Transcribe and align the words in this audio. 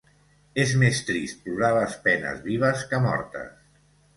És 0.63 0.71
més 0.83 1.01
trist 1.09 1.43
plorar 1.45 1.71
les 1.75 1.93
penes 2.07 2.43
vives 2.51 2.85
que 2.95 3.05
mortes. 3.07 3.57